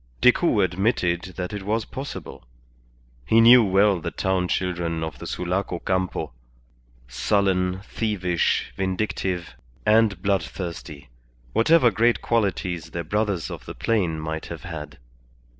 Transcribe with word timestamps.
Decoud 0.19 0.61
admitted 0.63 1.35
that 1.37 1.53
it 1.53 1.61
was 1.61 1.85
possible. 1.85 2.43
He 3.23 3.39
knew 3.39 3.63
well 3.63 4.01
the 4.01 4.09
town 4.09 4.47
children 4.47 5.03
of 5.03 5.19
the 5.19 5.27
Sulaco 5.27 5.77
Campo: 5.77 6.33
sullen, 7.07 7.81
thievish, 7.83 8.73
vindictive, 8.75 9.53
and 9.85 10.19
bloodthirsty, 10.23 11.09
whatever 11.53 11.91
great 11.91 12.19
qualities 12.19 12.89
their 12.89 13.03
brothers 13.03 13.51
of 13.51 13.67
the 13.67 13.75
plain 13.75 14.19
might 14.19 14.47
have 14.47 14.63
had. 14.63 14.97